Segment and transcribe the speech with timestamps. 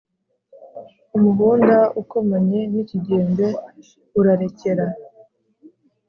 [1.15, 3.47] umuhunda ukomanye n’ikigembe
[4.19, 4.85] urarekera!